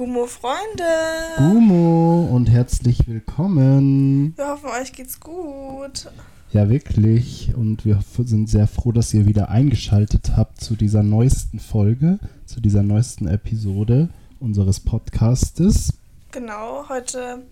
[0.00, 0.82] Gumo Freunde.
[1.36, 4.32] Gumo und herzlich willkommen.
[4.34, 6.10] Wir hoffen, euch geht's gut.
[6.52, 7.54] Ja, wirklich.
[7.54, 12.62] Und wir sind sehr froh, dass ihr wieder eingeschaltet habt zu dieser neuesten Folge, zu
[12.62, 14.08] dieser neuesten Episode
[14.38, 15.92] unseres Podcastes.
[16.30, 17.42] Genau, heute,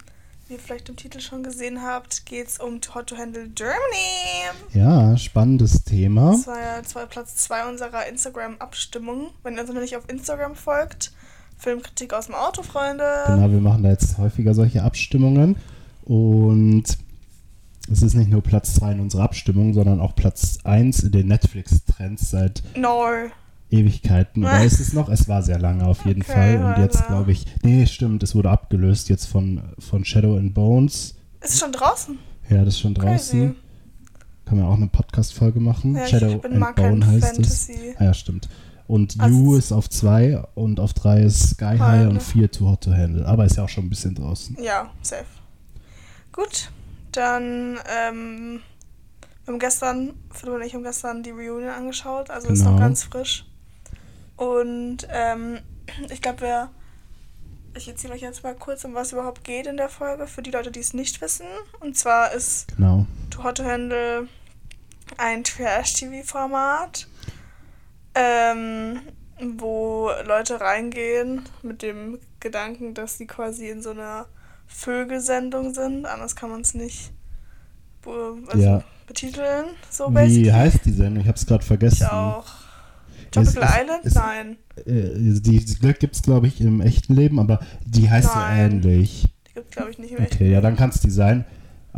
[0.46, 4.56] wie ihr vielleicht im Titel schon gesehen habt, geht's um Hot to Handle Germany.
[4.72, 6.30] Ja, spannendes Thema.
[6.30, 9.32] Das war ja zwei, Platz 2 unserer Instagram-Abstimmung.
[9.42, 11.12] Wenn ihr uns noch nicht auf Instagram folgt,
[11.58, 13.04] Filmkritik aus dem Auto, Freunde.
[13.26, 15.56] Genau, wir machen da jetzt häufiger solche Abstimmungen.
[16.04, 16.84] Und
[17.90, 21.26] es ist nicht nur Platz 2 in unserer Abstimmung, sondern auch Platz 1 in den
[21.28, 23.04] Netflix-Trends seit No.
[23.70, 24.44] Ewigkeiten.
[24.44, 25.08] Oder ist es noch?
[25.08, 26.64] Es war sehr lange auf jeden Okay, Fall.
[26.64, 31.16] Und jetzt glaube ich, nee, stimmt, es wurde abgelöst jetzt von, von Shadow and Bones.
[31.40, 32.18] Ist es schon draußen?
[32.48, 33.40] Ja, das ist schon draußen.
[33.48, 33.54] Crazy.
[34.46, 35.94] Kann man auch eine Podcast-Folge machen.
[35.96, 37.72] Ja, Shadow and Bone heißt Fantasy.
[37.90, 37.96] es.
[38.00, 38.48] Ah, ja, stimmt.
[38.88, 42.08] Und Also You ist auf 2 und auf 3 ist Sky High Halt.
[42.10, 43.24] und 4 Too Hot to Handle.
[43.26, 44.56] Aber ist ja auch schon ein bisschen draußen.
[44.60, 45.24] Ja, safe.
[46.32, 46.70] Gut,
[47.12, 48.60] dann, ähm,
[49.44, 52.72] wir haben gestern, Philipp und ich haben gestern die Reunion angeschaut, also ist Genau.
[52.72, 53.44] noch ganz frisch.
[54.36, 55.58] Und, ähm,
[56.10, 56.70] ich glaube, wir,
[57.76, 60.50] ich erzähle euch jetzt mal kurz, um was überhaupt geht in der Folge, für die
[60.50, 61.46] Leute, die es nicht wissen.
[61.80, 63.06] Und zwar ist Genau.
[63.30, 64.28] Too Hot to Handle
[65.16, 67.06] ein Trash-TV-Format,
[68.14, 69.00] ähm,
[69.58, 74.26] wo Leute reingehen mit dem Gedanken, dass sie quasi in so einer
[74.66, 76.06] Vögelsendung sind.
[76.06, 77.12] Anders kann man es nicht
[78.02, 78.82] be also Ja.
[79.06, 79.66] betiteln.
[79.90, 80.50] So Wie basically.
[80.50, 81.22] heißt die Sendung?
[81.22, 82.04] Ich habe es gerade vergessen.
[82.04, 82.46] Ich auch.
[83.30, 84.04] Tropical Es Island?
[84.04, 84.56] es- Nein.
[84.76, 88.70] Äh, die die gibt es, glaube ich, im echten Leben, aber die heißt so Nein.
[88.72, 89.24] ähnlich.
[89.48, 90.26] Die gibt es, glaube ich, nicht mehr.
[90.32, 91.44] Okay, ja, dann kann es die sein.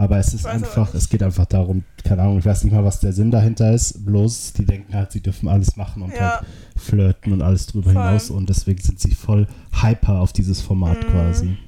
[0.01, 3.01] Aber es ist einfach, es geht einfach darum, keine Ahnung, ich weiß nicht mal, was
[3.01, 4.07] der Sinn dahinter ist.
[4.07, 6.37] Bloß, die denken halt, sie dürfen alles machen und Ja.
[6.39, 8.03] halt flirten und alles drüber Voll.
[8.03, 8.31] hinaus.
[8.31, 9.47] Und deswegen sind sie voll
[9.83, 11.11] hyper auf dieses Format Mhm.
[11.11, 11.59] quasi.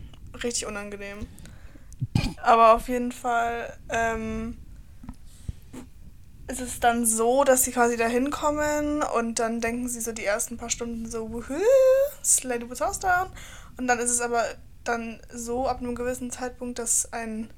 [0.43, 1.19] richtig unangenehm.
[2.43, 4.57] Aber auf jeden Fall ähm,
[6.49, 10.25] ist es dann so, dass sie quasi da hinkommen und dann denken sie so die
[10.25, 11.53] ersten paar Stunden so, wuhu,
[12.25, 13.27] slay the house down.
[13.77, 14.43] Und dann ist es aber
[14.85, 17.51] dann so ab einem gewissen Zeitpunkt, dass ein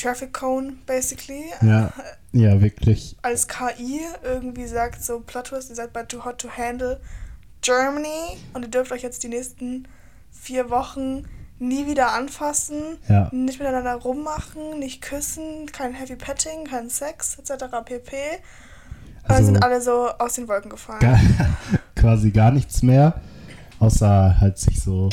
[0.00, 1.92] Traffic Cone basically Ja,
[2.32, 3.16] ja, wirklich.
[3.22, 7.00] als KI irgendwie sagt so, Plot Twist, ihr seid bei Too Hot to Handle
[7.62, 9.88] Germany und ihr dürft euch jetzt die nächsten
[10.30, 11.24] vier Wochen
[11.58, 13.28] nie wieder anfassen, Ja.
[13.32, 17.64] nicht miteinander rummachen, nicht küssen, kein Heavy Petting, kein Sex etc.
[17.84, 18.12] pp.
[18.12, 21.00] Und dann Also- sind alle so aus den Wolken gefallen.
[21.00, 21.18] Gar,
[21.96, 23.20] quasi gar nichts mehr.
[23.80, 25.08] Außer halt sich so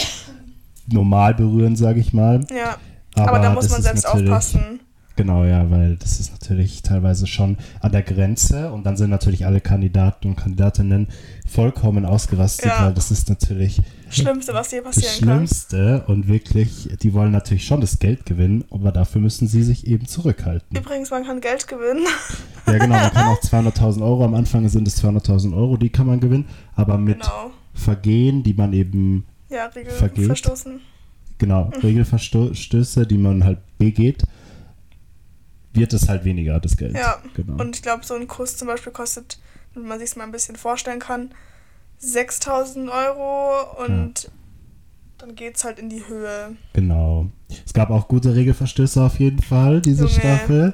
[0.88, 2.41] normal berühren, sage ich mal.
[2.56, 2.78] Ja,
[3.23, 4.79] aber, da muss das man selbst aufpassen.
[5.17, 9.45] Genau, ja, weil das ist natürlich teilweise schon an der Grenze und dann sind natürlich
[9.45, 11.07] alle Kandidaten und Kandidatinnen
[11.47, 12.87] vollkommen ausgerastet, Ja.
[12.87, 15.23] weil das ist natürlich Schlimmste, was das passieren kann.
[15.47, 19.87] Schlimmste und wirklich, die wollen natürlich schon das Geld gewinnen, aber dafür müssen sie sich
[19.87, 20.77] eben zurückhalten.
[20.77, 22.05] Übrigens, man kann Geld gewinnen.
[22.67, 26.07] Ja, genau, man kann auch 200.000 Euro, am Anfang sind es 200.000 Euro, die kann
[26.07, 26.45] man gewinnen,
[26.75, 27.51] aber mit genau.
[27.73, 30.25] Vergehen, die man eben, Ja, Regel Vergeht.
[30.25, 30.81] verstoßen.
[31.38, 34.23] Genau, Regelverstöße, die man halt begeht,
[35.73, 36.96] wird es halt weniger, das Geld.
[36.96, 37.62] Ja, genau.
[37.62, 39.40] Und ich glaube, so ein Kuss zum Beispiel kostet,
[39.74, 41.31] wenn man sich es mal ein bisschen vorstellen kann,
[41.97, 44.31] 6000 Euro und
[45.18, 46.56] dann geht es halt in die Höhe.
[46.74, 47.28] Genau.
[47.66, 50.13] Es gab auch gute Regelverstöße auf jeden Fall, diese Junge.
[50.19, 50.74] Staffel.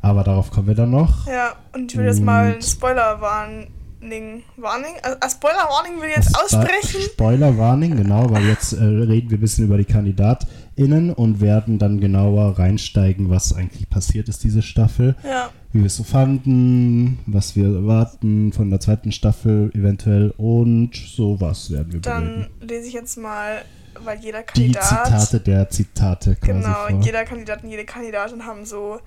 [0.00, 1.26] Aber darauf kommen wir dann noch.
[1.28, 3.68] Ja, und ich will jetzt mal ein Und- Spoiler-Warning.
[4.02, 4.94] Warning?
[5.02, 7.00] Also, äh, Spoiler-Warning will ich jetzt Spo- aussprechen.
[7.12, 12.00] Spoiler-Warning, genau, weil jetzt äh, reden wir ein bisschen über die KandidatInnen und werden dann
[12.00, 15.14] genauer reinsteigen, was eigentlich passiert ist, diese Staffel.
[15.24, 20.94] Ja, Wie wir es so fanden, was wir erwarten von der zweiten Staffel eventuell und
[20.96, 22.48] sowas werden wir dann bereden.
[22.60, 23.62] lese ich jetzt mal,
[24.04, 25.06] weil jeder Die Kandidat.
[25.06, 27.00] Zitate der Zitate quasi Genau, vor.
[27.02, 28.98] jeder Kandidat und jede Kandidatin haben so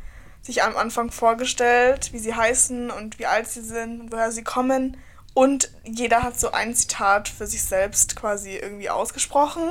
[0.45, 4.43] sich am Anfang vorgestellt, wie sie heißen und wie alt sie sind und woher sie
[4.43, 4.97] kommen.
[5.33, 9.63] Und jeder hat so ein Zitat für sich selbst quasi irgendwie ausgesprochen.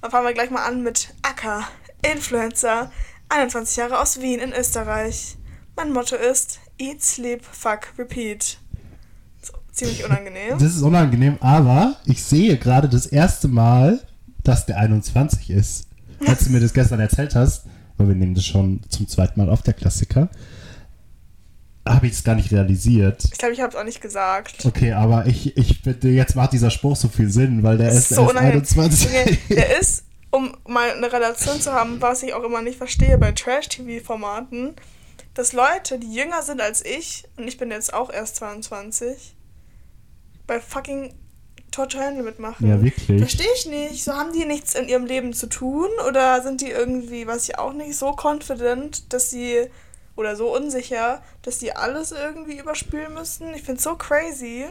[0.00, 1.68] Dann fangen wir gleich mal an mit Acker,
[2.02, 2.90] Influencer,
[3.28, 5.36] 21 Jahre aus Wien in Österreich.
[5.76, 8.58] Mein Motto ist Eat, Sleep, Fuck, Repeat.
[9.42, 10.58] So, ziemlich unangenehm.
[10.58, 14.00] Das ist unangenehm, aber ich sehe gerade das erste Mal,
[14.42, 15.86] dass der 21 ist.
[16.26, 17.66] Als du mir das gestern erzählt hast,
[17.98, 20.30] weil wir nehmen das schon zum zweiten Mal auf, der Klassiker,
[21.86, 23.24] habe ich es gar nicht realisiert.
[23.24, 24.64] Ich glaube, ich habe es auch nicht gesagt.
[24.64, 27.96] Okay, aber ich, ich bitte, jetzt macht dieser Spruch so viel Sinn, weil der ist
[27.96, 28.58] ist so erst unangenehm.
[28.58, 29.10] 21.
[29.10, 33.18] Junge, Der ist, um mal eine Relation zu haben, was ich auch immer nicht verstehe
[33.18, 34.74] bei Trash-TV-Formaten,
[35.34, 39.36] dass Leute, die jünger sind als ich, und ich bin jetzt auch erst 22,
[40.46, 41.14] bei fucking
[41.70, 42.66] Total Handle mitmachen.
[42.66, 43.18] Ja, wirklich.
[43.18, 44.02] Verstehe ich nicht.
[44.04, 47.58] So haben die nichts in ihrem Leben zu tun oder sind die irgendwie, weiß ich
[47.58, 49.66] auch nicht, so confident, dass sie
[50.16, 53.54] oder so unsicher, dass die alles irgendwie überspülen müssen?
[53.54, 54.64] Ich finde so crazy.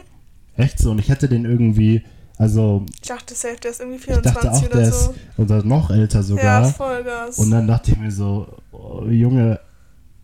[0.56, 0.90] Echt so.
[0.90, 2.02] Und ich hätte den irgendwie,
[2.36, 5.14] also Ich dachte safe, der ist irgendwie ich dachte 24 auch, der oder ist so.
[5.38, 6.64] oder noch älter Ja, sogar.
[6.72, 7.38] Vollgas.
[7.38, 9.58] Und dann dachte ich mir so, oh, Junge,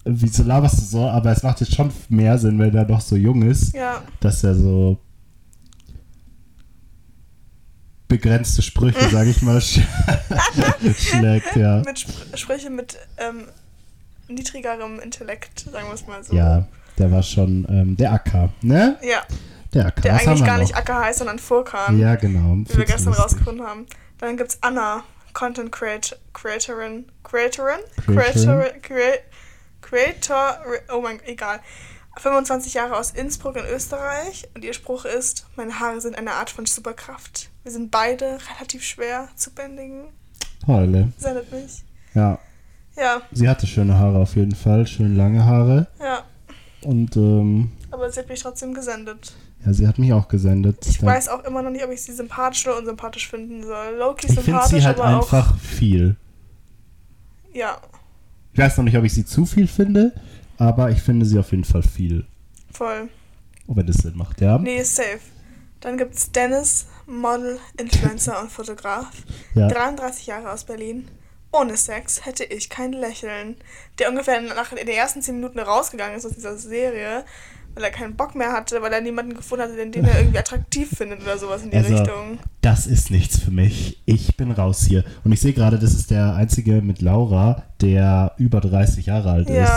[0.04, 1.00] wieso laberst du so?
[1.06, 4.44] Aber es macht jetzt schon mehr Sinn, wenn er noch so jung ist, ja, dass
[4.44, 4.98] er so
[8.19, 9.81] begrenzte Sprüche, sage ich mal, sch
[10.99, 11.82] schlägt, ja.
[11.84, 13.46] mit Sp Sprüche mit ähm,
[14.28, 16.34] niedrigerem Intellekt, sagen wir es mal so.
[16.34, 16.66] Ja,
[16.99, 18.99] der war schon ähm, der Acker, ne?
[19.02, 19.22] Ja,
[19.72, 20.00] Der Acker.
[20.02, 20.62] der Was eigentlich gar noch?
[20.62, 21.99] nicht Acker heißt, sondern Furkan.
[21.99, 22.56] Ja, genau.
[22.69, 23.87] wie wir gestern rausgefunden haben.
[24.19, 25.02] Dann gibt's Anna,
[25.32, 27.06] Content Creat Creatorin.
[27.25, 27.78] Creatorin?
[28.06, 28.34] Creatorin.
[28.34, 28.82] Creatorin?
[28.82, 29.19] Crea-
[29.82, 30.58] Creator.
[30.93, 31.60] Oh mein Gott, egal.
[32.19, 36.49] 25 Jahre aus Innsbruck in Österreich und ihr Spruch ist: Meine Haare sind eine Art
[36.50, 37.50] von Superkraft.
[37.64, 40.05] Wir sind beide relativ schwer zu bändigen.
[40.66, 41.12] Heule.
[41.19, 41.82] Sendet mich.
[42.14, 42.38] Ja,
[42.96, 45.88] Ja, sie hatte schöne Haare auf jeden Fall, schön lange Haare.
[46.00, 46.22] ja.
[46.82, 49.32] Und ähm, Aber sie hat mich trotzdem gesendet.
[49.64, 50.87] ja, sie hat mich auch gesendet.
[50.87, 53.96] Ich Da- weiß auch immer noch nicht, ob ich sie sympathisch oder unsympathisch finden soll.
[53.99, 56.17] Loki ich finde sympathisch, sie halt aber einfach viel.
[57.50, 57.56] auch.
[57.56, 57.78] Ja,
[58.52, 60.12] Ich weiß noch nicht, ob ich sie zu viel finde,
[60.58, 62.26] aber ich finde sie auf jeden Fall viel.
[62.70, 63.08] voll.
[63.67, 64.58] Oh, wenn das Sinn macht, ja.
[64.58, 65.20] Nee, ist safe.
[65.84, 69.12] Dann gibt's Dennis, Model, Influencer und Fotograf.
[69.54, 69.69] ja.
[69.69, 71.08] 33 Jahre aus Berlin.
[71.52, 73.56] Ohne Sex hätte ich kein Lächeln.
[73.98, 77.26] Der ungefähr nach den ersten 10 Minuten rausgegangen ist aus dieser Serie,
[77.75, 80.38] weil er keinen Bock mehr hatte, weil er niemanden gefunden hatte, den, den er irgendwie
[80.38, 82.38] attraktiv findet oder sowas in die Also, Richtung.
[82.62, 84.00] Das ist nichts für mich.
[84.06, 85.04] Ich bin raus hier.
[85.22, 89.50] Und ich sehe gerade, das ist der einzige mit Laura, der über 30 Jahre alt
[89.50, 89.70] ist.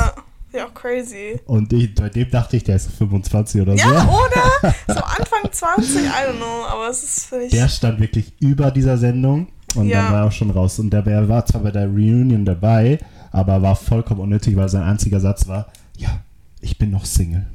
[0.53, 1.39] Ja, ja, auch crazy.
[1.45, 4.09] Und ich, bei dem dachte ich, der ist 25 oder Ja, so.
[4.09, 4.75] oder?
[4.87, 7.51] So Anfang 20, I don't know, aber es ist, finde ich.
[7.51, 10.03] Der stand wirklich über dieser Sendung und Ja.
[10.03, 10.79] dann war er auch schon raus.
[10.79, 12.99] Und der war zwar bei der Reunion dabei,
[13.31, 16.21] aber war vollkommen unnötig, weil sein einziger Satz war, ja,
[16.61, 17.45] ich bin noch Single.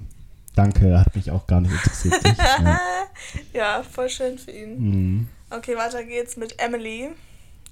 [0.54, 2.22] Danke, hat mich auch gar nicht interessiert.
[2.24, 2.36] dich.
[2.62, 2.80] ja.
[3.54, 4.78] ja, voll schön für ihn.
[4.78, 5.28] Mhm.
[5.50, 7.08] Okay, weiter geht's mit Emily,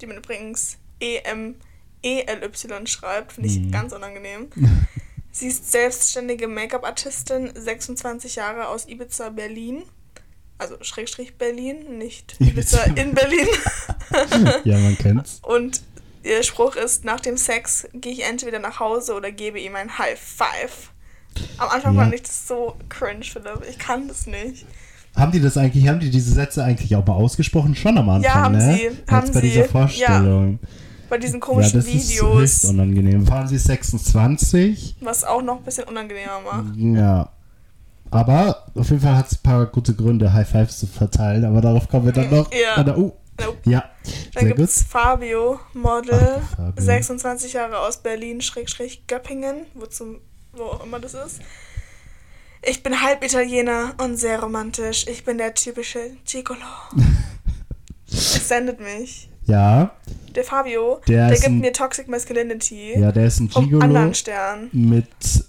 [0.01, 3.33] die man übrigens E E-M-E-L-Y schreibt.
[3.33, 3.71] Finde ich Mhm.
[3.71, 4.47] ganz unangenehm.
[5.33, 9.83] Sie ist selbstständige Make-up-Artistin, 26 Jahre aus Ibiza, Berlin.
[10.59, 13.47] Also Schrägstrich Berlin, nicht Ibiza in Berlin.
[14.65, 15.41] ja, man kennt's.
[15.43, 15.83] Und
[16.23, 19.99] ihr Spruch ist, nach dem Sex gehe ich entweder nach Hause oder gebe ihm ein
[19.99, 20.91] High Five.
[21.59, 22.03] Am Anfang Ja.
[22.03, 23.63] fand ich das so cringe, Philipp.
[23.71, 24.67] Ich kann das nicht.
[25.17, 27.75] Haben die das eigentlich, haben die diese Sätze eigentlich auch mal ausgesprochen?
[27.75, 28.75] Schon am Anfang, haben ne?
[28.75, 30.59] sie, Jetzt haben bei sie, dieser Vorstellung.
[31.11, 33.29] Bei diesen Ja, komischen das ist Videos, höchst unangenehm.
[33.29, 34.97] Waren sie 26?
[35.01, 36.77] was auch noch ein bisschen unangenehmer macht.
[36.77, 37.29] Ja.
[38.13, 41.61] Aber auf jeden Fall hat es ein paar gute Gründe, High Fives zu verteilen, aber
[41.61, 42.51] darauf kommen wir dann noch.
[42.53, 42.77] Ja.
[42.77, 43.17] Ah, da- oh.
[43.41, 43.57] Nope.
[43.71, 43.85] Ja,
[44.35, 44.83] Dann gibt es.
[44.83, 46.85] Fabio, Model, Ach, Fabio.
[46.85, 50.17] 26 Jahre aus Berlin, Schrägstrich Göppingen, wo, zum,
[50.53, 51.41] wo auch immer das ist.
[52.63, 55.07] Ich bin halb Italiener und sehr romantisch.
[55.07, 56.59] Ich bin der typische Gigolo.
[58.13, 59.30] es sendet mich.
[59.51, 59.91] Ja,
[60.35, 64.15] Der Fabio, Der der, gibt ein- mir Toxic Masculinity ja, der ist ein Gigolo anderen
[64.15, 64.69] Stern.
[64.73, 65.07] mit,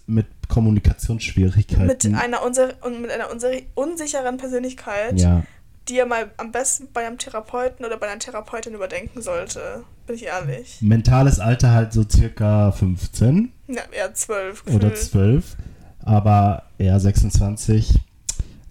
[0.08, 1.88] mit Kommunikationsschwierigkeiten.
[1.88, 5.44] Mit einer, unser mit einer unser unsicheren Persönlichkeit, ja,
[5.88, 9.84] die er mal am besten bei einem Therapeuten oder bei einer Therapeutin überdenken sollte.
[10.08, 10.78] Bin ich ehrlich.
[10.82, 14.64] mentales Alter halt so circa 15 Ja, eher zwölf.
[14.68, 14.98] oder gefühlt.
[15.12, 15.58] 12,
[16.04, 17.96] aber eher 26.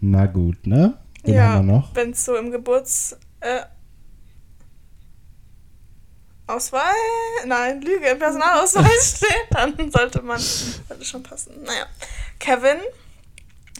[0.01, 0.95] Na gut, ne?
[1.27, 1.95] Den ja, haben wir noch.
[1.95, 3.17] wenn es so im Geburts...
[3.41, 3.61] Äh,
[6.51, 6.83] Ausweis?
[7.47, 11.53] Nein, Lüge, im Personalausweis steht, dann sollte man, sollte schon passen.
[11.65, 11.87] Naja.
[12.39, 12.79] Kevin,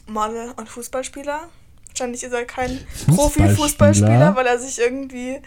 [0.07, 1.41] Model und Fußballspieler.
[1.89, 2.71] Wahrscheinlich ist er kein
[3.07, 3.17] Fußballspieler?
[3.47, 5.41] Profi-Fußballspieler, weil er sich irgendwie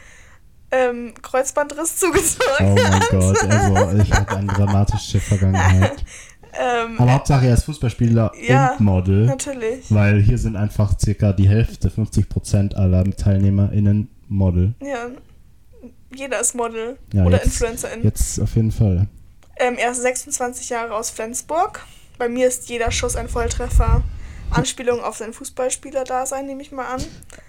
[0.72, 3.10] ähm, Kreuzbandriss zugezogen Oh mein hat.
[3.10, 6.04] Gott, also ich hatte eine dramatische Vergangenheit.
[6.56, 9.26] Ähm, Aber Hauptsache er ist Fußballspieler Ja, und Model.
[9.26, 9.86] natürlich.
[9.90, 14.76] Weil hier sind einfach circa die Hälfte, 50% aller TeilnehmerInnen Model.
[14.80, 15.08] Ja,
[16.16, 18.04] jeder ist Model Ja, oder jetzt- Influencerin.
[18.04, 19.08] Jetzt auf jeden Fall.
[19.58, 21.86] Ähm, er ist 26 Jahre aus Flensburg.
[22.18, 24.02] Bei mir ist jeder Schuss ein Volltreffer.
[24.52, 27.02] Anspielung auf sein Fußballspieler-Dasein, nehme ich mal an.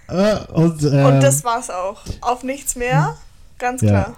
[0.07, 2.01] Äh, und ähm, Und das war's auch.
[2.21, 3.15] Auf nichts mehr.
[3.59, 3.89] Ganz Ja.
[3.89, 4.17] klar.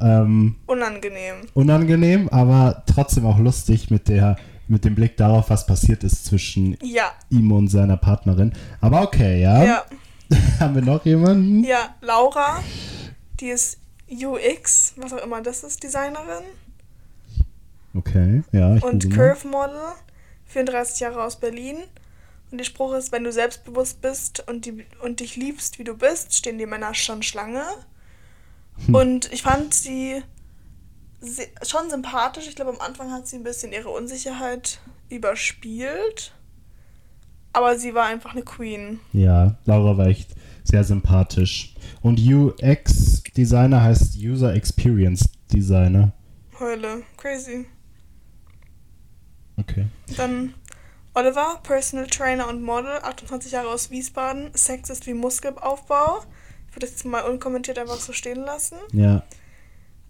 [0.00, 1.36] ähm, Unangenehm.
[1.54, 4.36] unangenehm, aber trotzdem auch lustig mit, der,
[4.66, 8.52] mit dem Blick darauf, was passiert ist zwischen Ja, ihm und seiner Partnerin.
[8.80, 9.62] Aber okay, ja.
[9.64, 9.84] ja,
[10.60, 11.62] Haben wir noch jemanden?
[11.64, 11.94] ja.
[12.00, 12.60] Laura,
[13.42, 16.44] die ist UX, was auch immer das ist, Designerin.
[17.94, 18.76] Okay, ja.
[18.76, 19.12] Ich Und.
[19.12, 19.80] Curve Model,
[20.46, 21.78] 34 Jahre aus Berlin.
[22.50, 25.96] Und der Spruch ist, wenn du selbstbewusst bist und, die, und dich liebst, wie du
[25.96, 27.64] bist, stehen die Männer schon Schlange.
[28.86, 28.94] Hm.
[28.94, 30.22] Und ich fand sie
[31.62, 32.46] schon sympathisch.
[32.48, 36.32] Ich glaube, am Anfang hat sie ein bisschen ihre Unsicherheit überspielt.
[37.54, 39.00] Aber sie war einfach eine Queen.
[39.12, 40.30] Ja, Laura war echt
[40.64, 41.74] sehr sympathisch.
[42.00, 46.12] Und UX-Designer heißt User Experience Designer.
[46.58, 47.02] Heule.
[47.16, 47.66] Crazy.
[49.56, 49.86] Okay.
[50.16, 50.54] Dann
[51.14, 54.50] Oliver, Personal Trainer und Model, 28 Jahre aus Wiesbaden.
[54.54, 56.22] Sex ist wie Muskelaufbau.
[56.68, 58.78] Ich würde das jetzt mal unkommentiert einfach so stehen lassen.
[58.92, 59.22] Ja.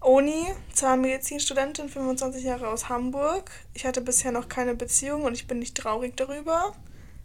[0.01, 3.51] Oni, Zahnmedizinstudentin, 25 Jahre aus Hamburg.
[3.75, 6.73] Ich hatte bisher noch keine Beziehung und ich bin nicht traurig darüber.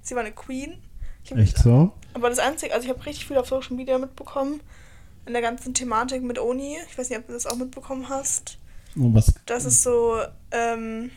[0.02, 0.78] Sie war eine Queen.
[1.36, 1.92] Echt so?
[2.14, 4.62] Aber das Einzige, also ich habe richtig viel auf Social Media mitbekommen.
[5.26, 6.78] In der ganzen Thematik mit Oni.
[6.90, 8.58] Ich weiß nicht, ob du das auch mitbekommen hast.
[8.96, 9.34] Und was?
[9.46, 10.20] Dass es so,
[10.52, 11.12] ähm,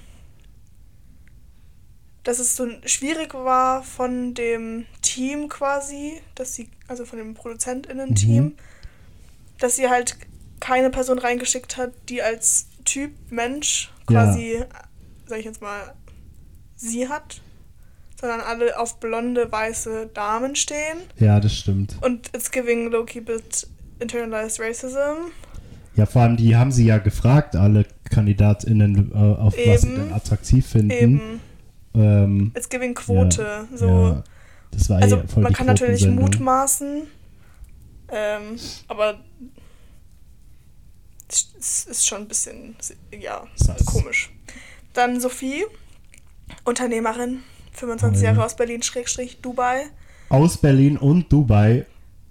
[2.24, 8.44] dass es so schwierig war von dem Team quasi, dass sie, also von dem ProduzentInnen-Team,
[8.44, 8.54] Mhm.
[9.58, 10.16] dass sie halt
[10.60, 14.62] keine Person reingeschickt hat, die als Typ Mensch quasi,
[15.26, 15.94] sag ich jetzt mal,
[16.76, 17.40] sie hat,
[18.20, 20.98] sondern alle auf blonde, weiße Damen stehen.
[21.18, 21.96] Ja, das stimmt.
[22.02, 23.66] Und it's giving low-key bit
[23.98, 25.30] internalized racism.
[25.96, 29.96] Ja, vor allem, die haben sie ja gefragt, alle KandidatInnen, äh, auf was sie Eben.
[29.96, 30.90] denn attraktiv finden.
[30.90, 31.40] Eben,
[31.94, 33.66] Ähm, it's giving Quote.
[33.74, 33.86] so.
[33.86, 34.24] ja,
[34.70, 37.02] das war Also eh voll man kann natürlich mutmaßen,
[38.12, 39.18] ähm, aber
[41.28, 42.76] es es ist schon ein bisschen,
[43.18, 43.84] ja, Sass.
[43.84, 44.30] komisch.
[44.92, 45.64] Dann Sophie,
[46.64, 48.30] Unternehmerin, 25 Oh ja.
[48.32, 49.84] Jahre aus Berlin, Schrägstrich, Dubai,
[50.28, 51.86] Aus Berlin und Dubai.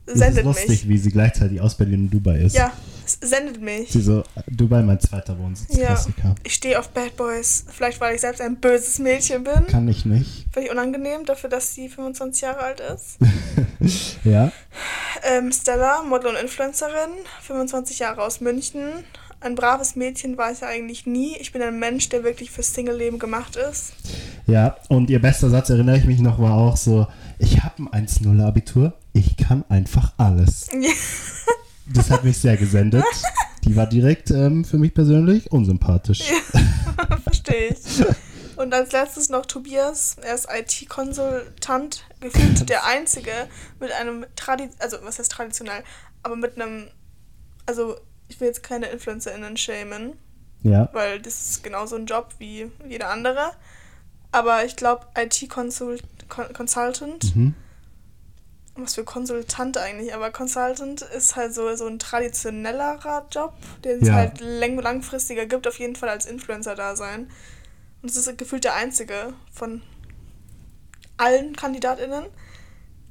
[0.06, 0.90] Es ist sendet lustig, mich.
[0.90, 2.56] wie sie gleichzeitig aus Berlin und Dubai ist.
[2.56, 2.72] Ja,
[3.06, 3.92] sendet mich.
[3.92, 5.88] Sie so, Dubai mein zweiter Wohnsitz, Ja.
[5.88, 6.34] Klassiker.
[6.44, 9.68] Ich stehe auf Bad Boys, vielleicht weil ich selbst ein böses Mädchen bin.
[9.68, 10.48] Kann ich nicht.
[10.52, 13.18] Völlig unangenehm dafür, dass sie 25 Jahre alt ist.
[14.26, 14.52] Ja.
[15.24, 17.12] Ähm, Stella, Model und Influencerin,
[17.44, 18.82] 25 Jahre aus München.
[19.42, 21.38] Ein braves Mädchen war ich ja eigentlich nie.
[21.38, 23.94] Ich bin ein Mensch, der wirklich fürs Single-Leben gemacht ist.
[24.48, 28.08] Ja, und ihr bester Satz, erinnere ich mich noch, war auch so, ich habe ein
[28.08, 30.68] 1-0 Abitur, ich kann einfach alles.
[31.92, 33.04] Das hat mich sehr gesendet.
[33.64, 36.22] Die war direkt ähm, für mich persönlich unsympathisch.
[37.24, 38.06] Verstehe ich.
[38.58, 40.18] Und als letztes noch Tobias.
[40.22, 43.32] Er ist IT-Konsultant, gefühlt der einzige
[43.80, 45.82] mit einem Tradi also was heißt traditionell,
[46.22, 46.90] aber mit einem,
[47.66, 47.96] also
[48.30, 50.14] ich will jetzt keine InfluencerInnen shamen,
[50.64, 50.88] Ja.
[50.94, 53.52] weil das ist genauso ein Job wie jeder andere.
[54.32, 57.56] Aber ich glaube, IT-Consultant, Mhm.
[58.76, 64.08] was für Konsultant eigentlich, aber Consultant ist halt so, so ein traditionellerer Job, den es
[64.08, 64.14] Ja.
[64.14, 67.30] halt lang langfristiger gibt, auf jeden Fall als Influencer da sein.
[68.02, 69.82] Und es ist gefühlt der einzige von
[71.18, 72.26] allen KandidatInnen.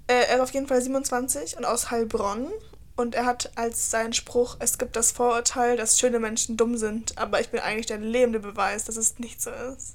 [0.07, 2.47] Äh, er ist auf jeden Fall 27 und aus Heilbronn.
[2.99, 7.17] Und er hat als seinen Spruch, es gibt das Vorurteil, dass schöne Menschen dumm sind,
[7.17, 9.95] aber ich bin eigentlich der lebende Beweis, dass es nicht so ist.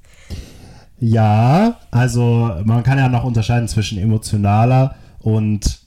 [0.99, 5.81] Ja, also man kann ja noch unterscheiden zwischen emotionaler und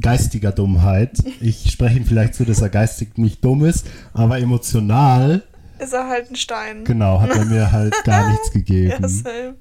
[0.00, 1.18] geistiger Dummheit.
[1.40, 5.42] Ich spreche ihm vielleicht zu, dass er geistig nicht dumm ist, aber emotional,
[5.80, 6.84] Ist er halt ein Stein.
[6.84, 9.08] genau, hat er mir halt gar nichts Ja, gegeben.
[9.08, 9.56] same.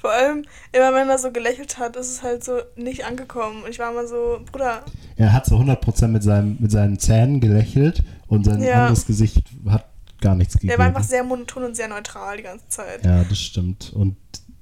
[0.00, 3.62] Vor allem, immer wenn er so gelächelt hat, ist es halt so nicht angekommen.
[3.64, 4.82] Und ich war immer so, Bruder,
[5.16, 8.86] Er hat so 100% mit, seinem, mit seinen Zähnen gelächelt und sein Ja.
[8.86, 9.86] anderes Gesicht hat
[10.22, 10.68] gar nichts gegeben.
[10.68, 13.04] der war einfach sehr monoton und sehr neutral die ganze Zeit.
[13.04, 13.92] Ja, das stimmt.
[13.94, 14.16] Und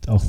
[0.08, 0.24] auch,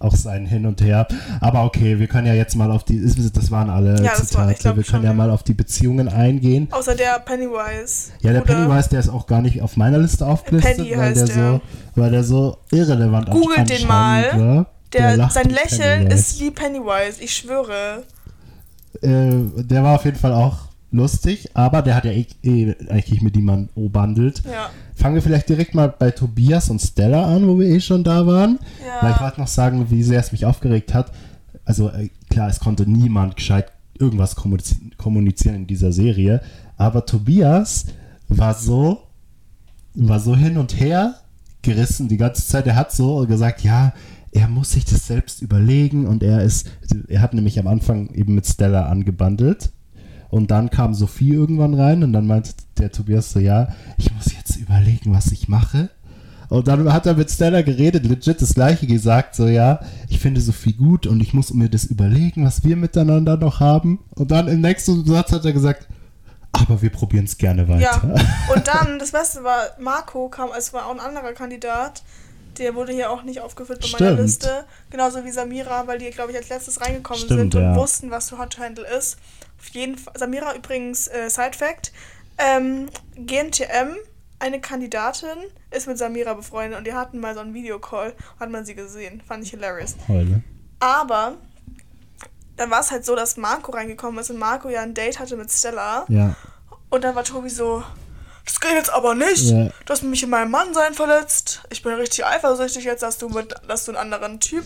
[0.00, 1.06] auch sein Hin und Her.
[1.40, 4.52] Aber okay, wir können ja jetzt mal auf die, das waren alle Ja, war- Zitate,
[4.52, 6.68] ich glaub wir können ja mal auf die Beziehungen eingehen.
[6.70, 8.12] Außer der Pennywise.
[8.20, 8.42] Ja, der.
[8.42, 11.34] Pennywise, der ist auch gar nicht auf meiner Liste aufgelistet, Penny weil der, der.
[11.34, 11.60] so,
[11.96, 14.24] weil der so irrelevant Googelt den mal.
[14.38, 14.66] war.
[14.92, 16.14] Der, lacht sein Lächeln Pennywise.
[16.14, 18.04] ist wie Pennywise, ich schwöre.
[19.02, 19.30] Äh,
[19.64, 23.36] der war auf jeden Fall auch lustig, aber der hat ja eh, eh eigentlich mit
[23.36, 24.42] niemandem obandelt.
[24.44, 24.70] Ja.
[24.94, 28.26] Fangen wir vielleicht direkt mal bei Tobias und Stella an, wo wir eh schon da
[28.26, 28.58] waren.
[28.84, 29.02] Ja.
[29.02, 31.12] Weil ich wollte noch sagen, wie sehr es mich aufgeregt hat.
[31.64, 36.40] Also äh, klar, es konnte niemand gescheit irgendwas kommuniz- kommunizieren in dieser Serie.
[36.76, 37.86] Aber Tobias
[38.28, 39.02] war so,
[39.94, 41.16] war so hin und her
[41.62, 42.66] gerissen die ganze Zeit.
[42.66, 43.92] Er hat so gesagt, ja,
[44.32, 46.70] er muss sich das selbst überlegen und er ist,
[47.08, 49.70] er hat nämlich am Anfang eben mit Stella angebandelt.
[50.30, 54.32] Und dann kam Sophie irgendwann rein und dann meinte der Tobias so, ja, ich muss
[54.32, 55.88] jetzt überlegen, was ich mache.
[56.50, 60.40] Und dann hat er mit Stella geredet, legit das gleiche gesagt, so ja, ich finde
[60.40, 63.98] Sophie gut und ich muss mir das überlegen, was wir miteinander noch haben.
[64.14, 65.86] Und dann im nächsten Satz hat er gesagt,
[66.52, 67.68] aber wir probieren es gerne Ja.
[67.68, 68.14] weiter.
[68.54, 72.02] Und dann, das Beste war, Marco kam, es war auch ein anderer Kandidat,
[72.58, 74.20] Der wurde hier auch nicht aufgeführt bei meiner Stimmt.
[74.26, 74.64] Liste.
[74.90, 77.76] Genauso wie Samira, weil die, glaube ich, als letztes reingekommen Stimmt, sind und ja.
[77.76, 79.18] wussten, was für Hot Handle ist.
[79.58, 80.14] Auf jeden Fall.
[80.16, 81.92] Samira übrigens, äh, Side Fact.
[82.38, 83.96] Ähm, GNTM,
[84.38, 85.38] eine Kandidatin,
[85.70, 88.14] ist mit Samira befreundet und die hatten mal so einen Videocall.
[88.38, 89.22] Hat man sie gesehen.
[89.26, 89.96] Fand ich hilarious.
[90.06, 90.42] Heule.
[90.80, 91.34] Aber
[92.56, 95.36] dann war es halt so, dass Marco reingekommen ist und Marco ja ein Date hatte
[95.36, 96.04] mit Stella.
[96.08, 96.36] Ja.
[96.90, 97.82] Und dann war Tobi so,
[98.44, 99.50] das geht jetzt aber nicht.
[99.50, 99.68] Ja.
[99.84, 101.62] Du hast mich in meinem Mannsein verletzt.
[101.70, 104.64] Ich bin richtig eifersüchtig jetzt, dass du mit, dass du einen anderen Typ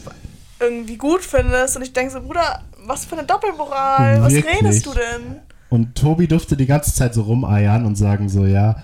[0.61, 1.77] irgendwie gut findest.
[1.77, 4.23] Und ich denke so, Bruder, was für eine Doppelmoral.
[4.23, 4.61] Was Wirklich?
[4.61, 5.41] redest du denn?
[5.69, 8.83] Und Tobi durfte die ganze Zeit so rumeiern und sagen so, ja,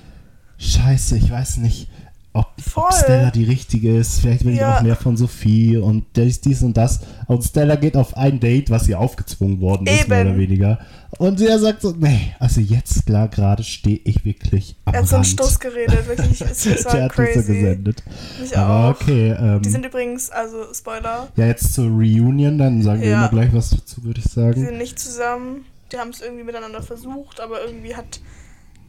[0.59, 1.91] scheiße, ich weiß nicht,
[2.35, 4.21] ob, ob Stella die richtige ist.
[4.21, 4.73] Vielleicht will Ja.
[4.73, 7.01] ich auch mehr von Sophie und dies, dies und das.
[7.27, 10.31] Und Stella geht auf ein Date, was ihr aufgezwungen worden ist, mehr Eben.
[10.31, 10.79] oder weniger.
[11.19, 15.09] Und er sagt so, nee, also jetzt klar gerade stehe ich wirklich am Er hat
[15.09, 15.25] so einen.
[15.25, 16.41] Stoß geredet, wirklich.
[16.85, 17.55] War Der hat mich so crazy.
[17.55, 18.03] gesendet.
[18.41, 19.01] Mich Aber auch.
[19.01, 23.19] okay, ähm, Die sind übrigens, also Spoiler, ja, jetzt zur Reunion, dann sagen wir Ja.
[23.21, 24.65] immer gleich was dazu, würde ich die sagen.
[24.65, 25.65] sind nicht zusammen.
[25.91, 28.21] Die haben es irgendwie miteinander versucht, aber irgendwie hat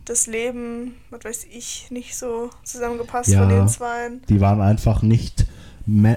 [0.10, 3.39] das Leben, was weiß ich, nicht so zusammengepasst Ja.
[3.42, 4.22] von den Zweien.
[4.28, 5.46] Die waren einfach nicht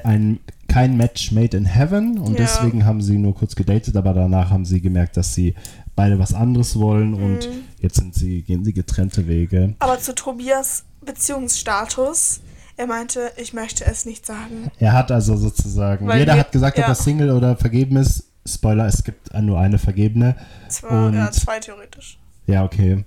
[0.05, 2.39] ein, kein Match made in heaven und Ja.
[2.39, 5.55] deswegen haben sie nur kurz gedatet, aber danach haben sie gemerkt, dass sie
[5.95, 7.65] beide was anderes wollen und Mhm.
[7.81, 9.75] jetzt sind sie, gehen sie getrennte Wege.
[9.79, 12.41] Aber zu Tobias Beziehungsstatus,
[12.77, 14.71] er meinte, ich möchte es nicht sagen.
[14.79, 16.89] Er hat also sozusagen, Weil jeder wir- hat gesagt, ob ja.
[16.89, 18.25] er Single oder vergeben ist.
[18.47, 20.35] Spoiler, es gibt nur eine Vergebene.
[20.69, 22.19] Zwar, Und- ja, zwei theoretisch.
[22.47, 23.05] Ja, okay.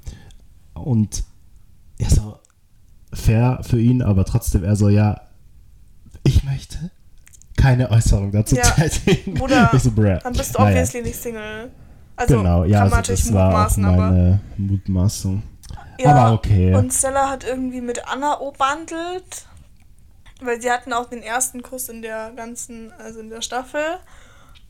[0.75, 1.23] Und
[1.97, 2.39] ja, so
[3.13, 5.21] fair für ihn, aber trotzdem er so, ja,
[6.23, 6.91] ich möchte
[7.57, 8.63] keine Äußerung dazu Ja.
[8.63, 9.35] tätigen.
[9.73, 10.17] Ich so, bruh.
[10.21, 10.71] Dann bist du Naja.
[10.71, 11.71] obviously nicht Single.
[12.17, 13.97] Also genau, ja, kann man also natürlich das war auch mutmaßen, aber.
[13.97, 15.43] meine Mutmaßung.
[15.99, 16.73] Ja, aber okay.
[16.75, 19.45] Und Stella hat irgendwie mit Anna obandelt,
[20.41, 23.81] weil sie hatten auch den ersten Kuss in der ganzen, also in der Staffel.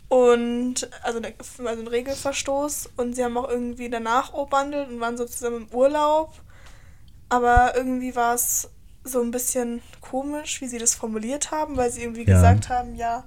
[0.09, 1.19] Und, also,
[1.65, 2.91] also ein Regelverstoß.
[2.97, 6.33] Und sie haben auch irgendwie danach obandelt und waren so zusammen im Urlaub.
[7.29, 8.69] Aber irgendwie war es
[9.03, 12.35] so ein bisschen komisch, wie sie das formuliert haben, weil sie irgendwie Ja.
[12.35, 13.23] gesagt haben, ja,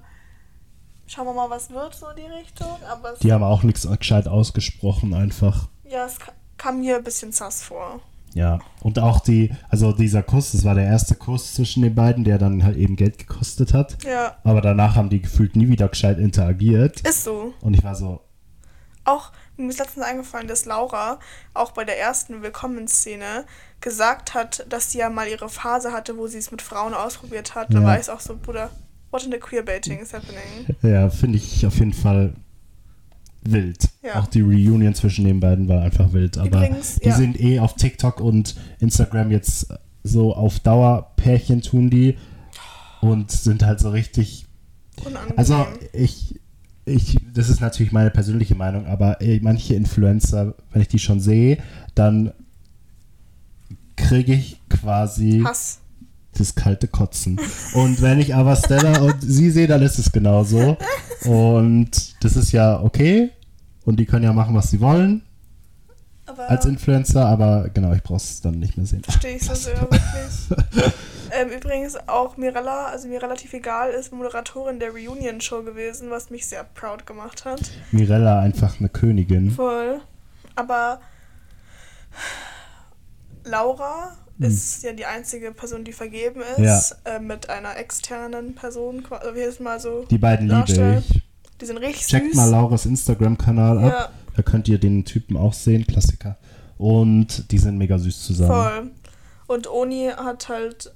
[1.07, 2.67] schauen wir mal, was wird so in die Richtung.
[2.89, 5.67] Aber Die haben auch nichts gescheit ausgesprochen, einfach.
[5.83, 7.99] ja, es ka- kam mir ein bisschen sass vor.
[8.33, 8.59] Ja.
[8.81, 12.37] Und auch die, also dieser Kuss, das war der erste Kuss zwischen den beiden, der
[12.37, 13.97] dann halt eben Geld gekostet hat.
[14.03, 17.01] Ja, Aber danach haben die gefühlt nie wieder gescheit interagiert.
[17.01, 17.53] ist so.
[17.61, 18.21] Und ich war so,
[19.05, 21.19] Auch, mir ist letztens eingefallen, dass Laura
[21.53, 23.45] auch bei der ersten Willkommensszene
[23.81, 27.55] gesagt hat, dass sie ja mal ihre Phase hatte, wo sie es mit Frauen ausprobiert
[27.55, 27.73] hat.
[27.73, 27.85] Da Ja.
[27.85, 28.69] war ich auch so, Bruder,
[29.11, 30.75] what in the queerbaiting is happening?
[30.83, 32.33] ja, finde ich auf jeden Fall
[33.41, 33.89] wild.
[34.03, 34.19] Ja.
[34.19, 36.37] Auch die Reunion zwischen den beiden war einfach wild.
[36.37, 37.15] Aber Übrigens, die ja.
[37.15, 39.73] sind eh auf TikTok und Instagram jetzt
[40.03, 42.17] so auf Dauer Pärchen tun die
[43.01, 44.45] und sind halt so richtig
[45.05, 45.37] Unangenehm.
[45.37, 46.39] Also ich,
[46.85, 51.19] ich, das ist natürlich meine persönliche Meinung, aber äh, manche Influencer, wenn ich die schon
[51.19, 51.57] sehe,
[51.95, 52.33] dann
[53.95, 55.79] kriege ich quasi Hass.
[56.37, 57.39] Das kalte Kotzen.
[57.73, 60.77] Und wenn ich aber Stella und sie sehe, dann ist es genauso.
[61.25, 63.31] Und das ist ja okay.
[63.85, 65.23] Und die können ja machen, was sie wollen
[66.25, 69.03] Aber als Influencer, aber genau, ich brauche es dann nicht mehr sehen.
[69.03, 70.03] verstehe ich so sehr, wirklich.
[71.31, 76.45] ähm, übrigens auch Mirella, also mir relativ egal, ist Moderatorin der Reunion-Show gewesen, was mich
[76.45, 77.61] sehr proud gemacht hat.
[77.91, 79.51] Mirella einfach eine Königin.
[79.51, 80.01] Voll.
[80.55, 80.99] Aber
[83.43, 84.15] Laura
[84.47, 86.95] ist ja die einzige Person, die vergeben ist.
[87.05, 87.15] Ja.
[87.15, 89.05] Äh, mit einer externen Person.
[89.09, 90.05] Also wie es mal so.
[90.09, 91.21] Die beiden liebe ich.
[91.61, 92.35] Die sind richtig Checkt süß.
[92.35, 93.91] mal Lauras Instagram-Kanal ab.
[93.91, 96.37] Ja, Da könnt ihr den Typen auch sehen, Klassiker.
[96.77, 98.51] Und die sind mega süß zusammen.
[98.51, 98.91] voll.
[99.47, 100.93] Und Oni hat halt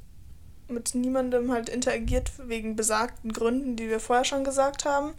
[0.69, 5.11] mit niemandem halt interagiert wegen besagten Gründen, die wir vorher schon gesagt haben.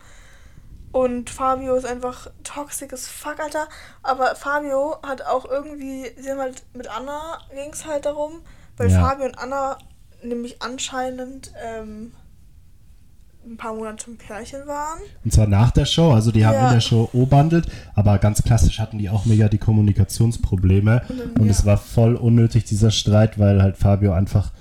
[0.94, 3.66] Und Fabio ist einfach toxic as fuck, Alter.
[4.04, 8.42] Aber Fabio hat auch irgendwie, sie haben halt mit Anna ging es halt darum,
[8.76, 9.00] weil Ja.
[9.00, 9.76] Fabio und Anna
[10.22, 12.12] nämlich anscheinend ähm,
[13.44, 15.00] ein paar Monate ein Pärchen waren.
[15.24, 16.12] Und zwar nach der Show.
[16.12, 16.68] Also die haben Ja.
[16.68, 21.02] in der Show O-bandelt, aber ganz klassisch hatten die auch mega die Kommunikationsprobleme.
[21.09, 21.50] Und dann, Und ja.
[21.50, 24.52] es war voll unnötig, dieser Streit, weil halt Fabio einfach,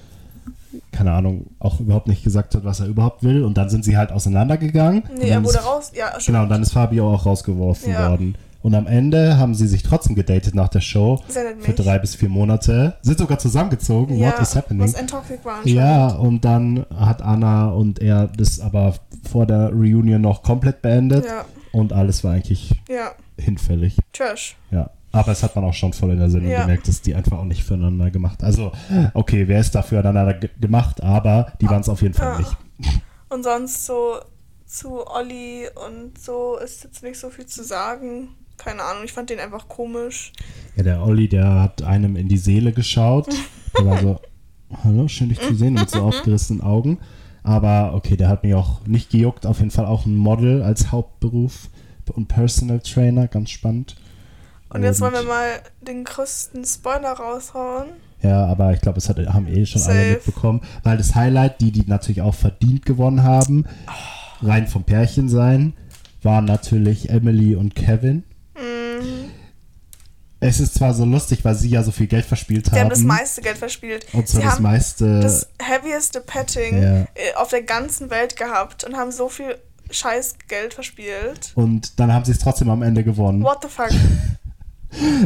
[0.91, 3.43] keine Ahnung, auch überhaupt nicht gesagt hat, was er überhaupt will.
[3.43, 5.03] Und dann sind sie halt auseinandergegangen.
[5.17, 5.91] Nee, er wurde ist, raus.
[5.95, 8.09] Ja, Genau, und dann ist Fabio auch rausgeworfen Ja.
[8.09, 8.35] worden.
[8.61, 11.19] Und am Ende haben sie sich trotzdem gedatet nach der Show.
[11.59, 12.95] Für drei bis vier Monate.
[13.01, 14.17] Sind sogar zusammengezogen.
[14.17, 14.83] ja, What is happening?
[14.83, 15.75] Was ein Toxic war anscheinend.
[15.77, 18.93] Ja, und dann hat Anna und er das aber
[19.29, 23.11] vor der Reunion noch komplett beendet Ja, und alles war eigentlich ja.
[23.37, 23.97] hinfällig.
[24.13, 24.55] Trash.
[24.71, 24.89] Ja.
[25.13, 26.61] Aber es hat man auch schon voll in der Sendung Ja.
[26.63, 28.43] gemerkt, dass die einfach auch nicht füreinander gemacht.
[28.43, 28.71] Also,
[29.13, 32.37] okay, wer ist da füreinander ge gemacht, aber die waren es auf jeden Fall Ja.
[32.39, 32.57] nicht.
[33.29, 34.15] Und sonst so
[34.65, 38.29] zu Olli und so ist jetzt nicht so viel zu sagen.
[38.57, 40.31] Keine Ahnung, ich fand den einfach komisch.
[40.75, 43.27] Ja, der Olli, der hat einem in die Seele geschaut.
[43.77, 44.19] Der war so,
[44.83, 46.99] hallo, schön dich zu sehen, mit so aufgerissenen Augen.
[47.43, 49.45] Aber okay, der hat mich auch nicht gejuckt.
[49.45, 51.69] Auf jeden Fall auch ein Model als Hauptberuf
[52.13, 53.95] und Personal Trainer, ganz spannend.
[54.73, 55.47] Und jetzt wollen wir mal
[55.81, 57.89] den größten Spoiler raushauen.
[58.21, 60.09] Ja, aber ich glaube, es hat, haben eh schon alle Safe.
[60.11, 60.61] mitbekommen.
[60.83, 63.65] Weil das Highlight, die, die natürlich auch verdient gewonnen haben,
[64.41, 65.73] rein vom Pärchen sein,
[66.21, 68.23] waren natürlich Emily und Kevin.
[68.55, 69.29] Mhm.
[70.39, 72.89] Es ist zwar so lustig, weil sie ja so viel Geld verspielt haben haben.
[72.89, 74.05] das meiste Geld verspielt.
[74.13, 75.19] und zwar Sie das haben meiste.
[75.21, 76.89] das heavieste Petting Ja.
[77.01, 79.55] äh, auf der ganzen Welt gehabt und haben so viel
[79.89, 81.51] scheiß Geld verspielt.
[81.55, 83.41] und dann haben sie es trotzdem am Ende gewonnen.
[83.43, 83.89] What the fuck?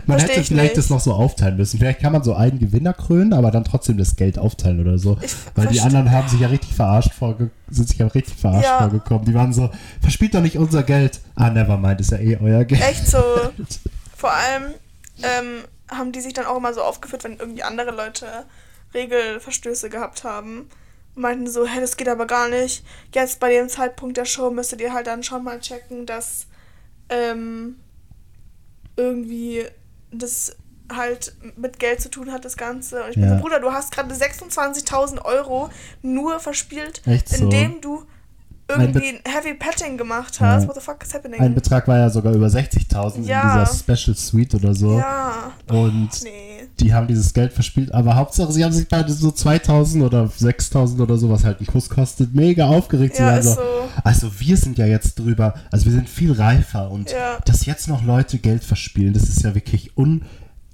[0.06, 0.78] man versteh hätte ich vielleicht nicht.
[0.78, 1.78] das noch so aufteilen müssen.
[1.80, 5.18] Vielleicht kann man so einen Gewinner krönen, aber dann trotzdem das Geld aufteilen oder so.
[5.22, 8.64] Ich Weil die anderen haben sich ja richtig verarscht vorge sind sich ja richtig verarscht
[8.66, 8.80] Ja.
[8.80, 9.26] vorgekommen.
[9.26, 9.70] Die waren so,
[10.02, 11.20] verspielt doch nicht unser Geld.
[11.36, 12.82] Ah, nevermind, ist ja eh euer Geld.
[12.82, 13.18] Echt so.
[14.16, 14.74] Vor allem
[15.22, 18.26] ähm, haben die sich dann auch immer so aufgeführt, wenn irgendwie andere Leute
[18.94, 20.70] Regelverstöße gehabt haben.
[21.16, 22.84] Und meinten so, hey, das geht aber gar nicht.
[23.14, 26.48] Jetzt bei dem Zeitpunkt der Show müsstet ihr halt dann schon mal checken, dass
[27.10, 27.76] ähm,
[28.98, 29.64] irgendwie
[30.12, 30.56] das
[30.92, 33.04] halt mit Geld zu tun hat, das Ganze.
[33.04, 33.36] Und ich bin Ja.
[33.38, 35.70] so, Bruder, du hast gerade 26.000 Euro
[36.02, 37.44] nur verspielt, Echt so?
[37.44, 38.04] indem du
[38.70, 40.64] irgendwie ein Heavy Petting gemacht hast.
[40.64, 40.68] Ja.
[40.68, 41.40] What the fuck is happening?
[41.40, 43.42] Ein Betrag war ja sogar über 60.000 Ja.
[43.64, 44.98] in dieser Special Suite oder so.
[44.98, 45.54] Ja.
[45.70, 46.47] Und Nee.
[46.80, 51.02] Die haben dieses Geld verspielt, aber Hauptsache, sie haben sich beide so 2000 oder 6000
[51.02, 53.16] oder so, was halt ein Kuss kostet, mega aufgeregt.
[53.16, 53.62] Sie Ja, ist so.
[54.04, 57.40] Also wir sind ja jetzt drüber, also wir sind viel reifer und Ja.
[57.46, 60.22] dass jetzt noch Leute Geld verspielen, das ist ja wirklich un,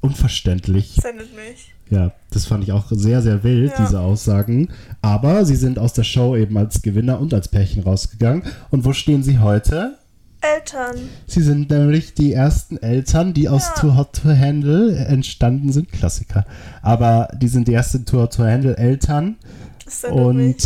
[0.02, 0.98] unverständlich.
[1.02, 1.74] Sendet mich.
[1.90, 3.86] Ja, das fand ich auch sehr, sehr wild, Ja.
[3.86, 4.70] diese Aussagen.
[5.02, 8.44] Aber sie sind aus der Show eben als Gewinner und als Pärchen rausgegangen.
[8.72, 9.98] Und wo stehen sie heute?
[10.44, 11.10] Eltern.
[11.28, 13.82] Sie sind nämlich die ersten Eltern, die aus Ja.
[13.82, 15.92] Too Hot to Handle entstanden sind.
[15.92, 16.46] Klassiker.
[16.82, 19.38] Aber die sind die ersten Too Hot to Handle Eltern
[19.86, 20.64] Das und mich.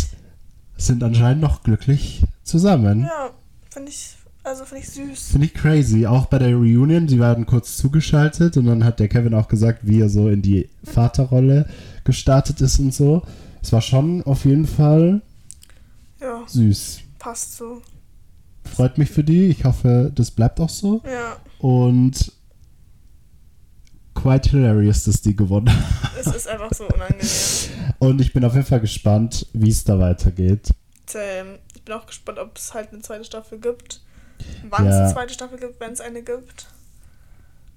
[0.76, 3.02] sind anscheinend noch glücklich zusammen.
[3.02, 3.30] Ja,
[3.70, 4.14] finde ich,
[4.44, 5.28] also finde ich süß.
[5.30, 6.06] Finde ich crazy.
[6.06, 9.80] Auch bei der Reunion, sie werden kurz zugeschaltet und dann hat der Kevin auch gesagt,
[9.86, 11.66] wie er so in die Vaterrolle
[12.04, 13.22] gestartet ist und so.
[13.62, 15.20] Es war schon auf jeden Fall
[16.20, 17.00] Ja, süß.
[17.18, 17.82] passt so.
[18.74, 19.46] Freut mich für die.
[19.46, 21.02] Ich hoffe, das bleibt auch so.
[21.04, 22.32] Ja, Und
[24.14, 26.10] quite hilarious, dass die gewonnen haben.
[26.20, 27.26] es ist einfach so unangenehm.
[27.98, 30.70] Und ich bin auf jeden Fall gespannt, wie es da weitergeht.
[31.74, 34.02] Ich bin auch gespannt, ob es halt eine zweite Staffel gibt.
[34.68, 35.04] Wann es Ja.
[35.04, 36.66] eine zweite Staffel gibt, wenn es eine gibt.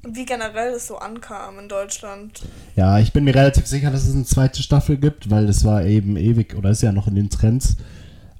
[0.03, 2.41] Und wie generell es so ankam in Deutschland.
[2.75, 5.83] Ja, ich bin mir relativ sicher, dass es eine zweite Staffel gibt, weil das war
[5.85, 7.77] eben ewig oder ist ja noch in den Trends.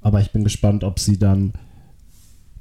[0.02, 1.54] Aber ich bin gespannt, ob sie dann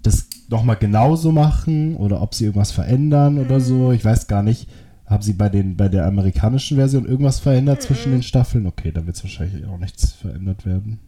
[0.02, 3.60] das nochmal genauso machen oder ob sie irgendwas verändern oder Mhm.
[3.60, 3.92] so.
[3.92, 4.68] Ich weiß gar nicht.
[5.06, 8.66] Haben sie bei, den, bei der amerikanischen Version irgendwas verändert zwischen den Staffeln?
[8.66, 11.00] Okay, da wird es wahrscheinlich auch nichts verändert werden.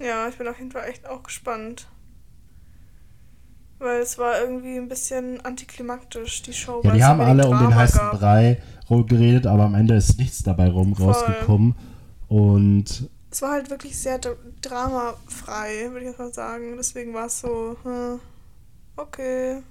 [0.00, 1.86] Ja, ich bin auf jeden Fall echt auch gespannt.
[3.78, 6.80] Weil es war irgendwie ein bisschen antiklimaktisch, die Show.
[6.84, 8.18] Ja, die haben alle um den heißen gab.
[8.18, 8.58] Brei
[9.06, 11.06] geredet, aber am Ende ist nichts dabei rum Voll.
[11.06, 11.74] rausgekommen.
[12.28, 16.74] Und Es war halt wirklich sehr dra- dramafrei, würde ich mal sagen.
[16.76, 18.20] Deswegen war es so, hm,
[18.96, 19.62] okay,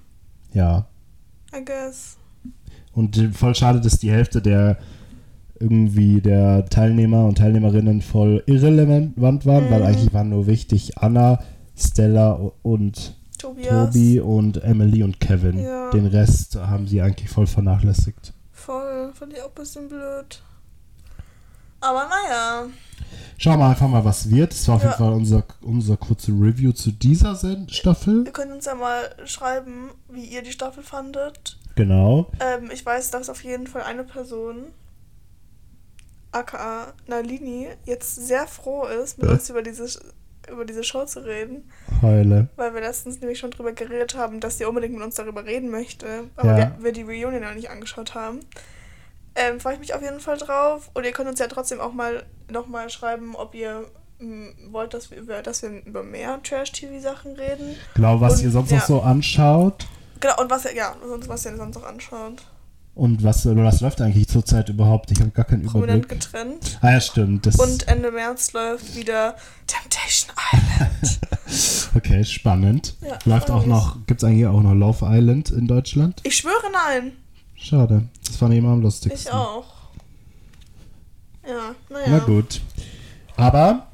[0.52, 0.84] ja,
[1.56, 2.16] I guess.
[2.92, 4.76] Und voll schade, dass die Hälfte der
[5.60, 9.86] irgendwie der Teilnehmer und Teilnehmerinnen voll irrelevant waren, weil Mhm.
[9.86, 11.38] eigentlich waren nur wichtig Anna,
[11.76, 13.86] Stella und Tobias.
[13.94, 15.58] Tobi und Emily und Kevin.
[15.60, 15.90] Ja.
[15.90, 18.32] Den Rest haben sie eigentlich voll vernachlässigt.
[18.50, 20.42] Voll, fand ich auch ein bisschen blöd.
[21.80, 22.66] Aber naja,
[23.42, 24.52] Schauen wir einfach mal, was wird.
[24.52, 24.90] Das war auf Ja.
[24.90, 27.34] jeden Fall unser, unser kurze Review zu dieser
[27.68, 28.24] Staffel.
[28.24, 31.58] ihr könnt uns ja mal schreiben, wie ihr die Staffel fandet.
[31.74, 32.30] Genau.
[32.38, 34.66] Ähm, ich weiß, dass auf jeden Fall eine Person,
[36.30, 39.32] aka Nalini, jetzt sehr froh ist, mit Ja.
[39.34, 39.86] uns über diese,
[40.50, 41.64] über diese Show zu reden,
[42.00, 42.48] Heule.
[42.56, 45.70] weil wir letztens nämlich schon drüber geredet haben, dass sie unbedingt mit uns darüber reden
[45.70, 46.56] möchte, aber Ja.
[46.78, 48.40] wir, wir die Reunion noch nicht angeschaut haben.
[49.34, 50.90] Ähm, freue ich mich auf jeden Fall drauf.
[50.94, 53.86] Und ihr könnt uns ja trotzdem auch mal nochmal schreiben, ob ihr
[54.18, 57.76] mm, wollt, dass wir über, dass wir über mehr Trash-TV-Sachen reden.
[57.94, 58.78] Genau, was Und- ihr sonst ja.
[58.78, 59.86] noch so anschaut.
[60.20, 62.42] Genau, und was ihr, ja, sonst, was ihr sonst noch anschaut.
[62.94, 65.10] Und was, was läuft eigentlich zurzeit überhaupt?
[65.10, 66.20] Ich habe gar keinen Prominent Überblick.
[66.20, 66.78] getrennt.
[66.82, 67.46] Ah ja, stimmt.
[67.46, 69.34] Das Und Ende März läuft wieder
[69.66, 71.20] Temptation Island.
[71.94, 72.96] Okay, spannend.
[73.02, 76.20] Ja, Läuft auch noch, gibt es eigentlich auch noch Love Island in Deutschland?
[76.22, 77.12] Ich schwöre nein.
[77.62, 78.08] Schade.
[78.26, 79.28] Das fand ich immer am lustigsten.
[79.28, 79.64] Ich auch.
[81.46, 82.06] Ja, naja.
[82.08, 82.60] Na gut.
[83.36, 83.88] Aber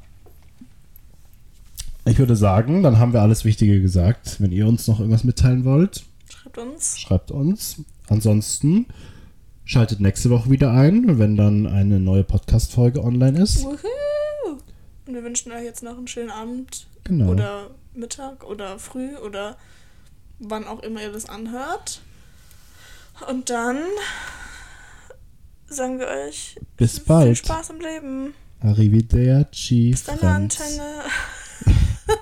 [2.05, 4.39] ich würde sagen, dann haben wir alles Wichtige gesagt.
[4.41, 6.99] Wenn ihr uns noch irgendwas mitteilen wollt, Schreibt uns.
[6.99, 7.77] schreibt uns.
[8.07, 8.87] Ansonsten
[9.65, 13.63] schaltet nächste Woche wieder ein, wenn dann eine neue Podcast-Folge online ist.
[13.63, 13.77] Wuhu!
[15.05, 17.31] Und wir wünschen euch jetzt noch einen schönen Abend Genau.
[17.31, 19.57] oder Mittag oder früh oder
[20.39, 22.01] wann auch immer ihr das anhört.
[23.27, 23.77] Und dann
[25.67, 27.37] sagen wir euch Bis viel bald.
[27.37, 28.33] Spaß im Leben.
[28.61, 29.91] Arrivederci.
[29.91, 30.59] Bis Franz.
[30.59, 31.03] Antenne.